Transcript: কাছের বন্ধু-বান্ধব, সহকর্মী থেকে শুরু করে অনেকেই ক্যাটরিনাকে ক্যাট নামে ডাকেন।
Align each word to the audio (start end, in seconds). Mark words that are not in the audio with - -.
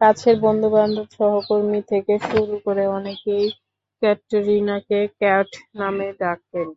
কাছের 0.00 0.36
বন্ধু-বান্ধব, 0.40 1.06
সহকর্মী 1.16 1.80
থেকে 1.90 2.14
শুরু 2.28 2.54
করে 2.64 2.84
অনেকেই 2.98 3.46
ক্যাটরিনাকে 4.02 4.98
ক্যাট 5.18 5.50
নামে 5.74 6.08
ডাকেন। 6.20 6.68